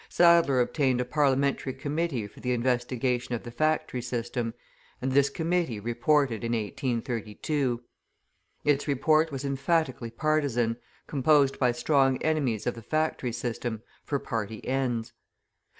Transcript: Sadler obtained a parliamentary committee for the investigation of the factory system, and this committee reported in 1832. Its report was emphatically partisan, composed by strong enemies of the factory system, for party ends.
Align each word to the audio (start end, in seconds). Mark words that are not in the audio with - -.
Sadler 0.09 0.59
obtained 0.61 0.99
a 0.99 1.05
parliamentary 1.05 1.73
committee 1.75 2.25
for 2.25 2.39
the 2.39 2.53
investigation 2.53 3.35
of 3.35 3.43
the 3.43 3.51
factory 3.51 4.01
system, 4.01 4.55
and 4.99 5.11
this 5.11 5.29
committee 5.29 5.79
reported 5.79 6.43
in 6.43 6.53
1832. 6.53 7.83
Its 8.65 8.87
report 8.87 9.31
was 9.31 9.45
emphatically 9.45 10.09
partisan, 10.09 10.77
composed 11.05 11.59
by 11.59 11.71
strong 11.71 12.17
enemies 12.23 12.65
of 12.65 12.73
the 12.73 12.81
factory 12.81 13.31
system, 13.31 13.83
for 14.03 14.17
party 14.17 14.67
ends. 14.67 15.13